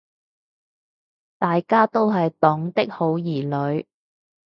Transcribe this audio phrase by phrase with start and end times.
[1.37, 3.43] 大家都是黨的好兒
[3.77, 3.85] 女